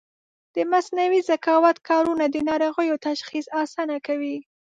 د 0.55 0.57
مصنوعي 0.71 1.21
ذکاوت 1.29 1.77
کارونه 1.89 2.25
د 2.29 2.35
ناروغیو 2.49 2.95
تشخیص 3.07 3.45
اسانه 3.63 3.97
کوي. 4.07 4.37